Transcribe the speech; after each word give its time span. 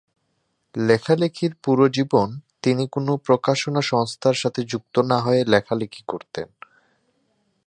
লেখালেখির 0.75 1.53
পুরো 1.63 1.85
জীবন, 1.89 2.27
তিনি 2.61 2.83
কোন 2.87 3.07
প্রকাশনা 3.17 3.81
সংস্থার 3.81 4.33
সাথে 4.33 4.61
যুক্ত 4.63 4.95
না 5.01 5.17
হয়েই 5.19 5.45
লেখালিখি 5.45 6.03
করতেন। 6.07 6.47